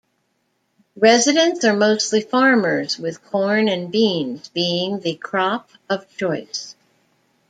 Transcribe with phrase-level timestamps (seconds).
[0.95, 6.73] Residents are mostly farmers, with corn and beans being the crop of choice.